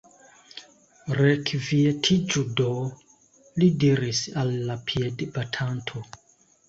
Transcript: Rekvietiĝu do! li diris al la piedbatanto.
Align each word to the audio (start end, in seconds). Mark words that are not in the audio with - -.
Rekvietiĝu 1.17 2.43
do! 2.61 2.69
li 3.59 3.69
diris 3.85 4.25
al 4.45 4.53
la 4.71 4.79
piedbatanto. 4.89 6.03